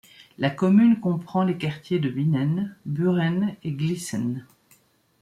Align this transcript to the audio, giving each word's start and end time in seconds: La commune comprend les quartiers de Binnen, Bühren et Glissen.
La 0.39 0.49
commune 0.49 0.99
comprend 0.99 1.43
les 1.43 1.59
quartiers 1.59 1.99
de 1.99 2.09
Binnen, 2.09 2.75
Bühren 2.87 3.55
et 3.63 3.71
Glissen. 3.71 4.47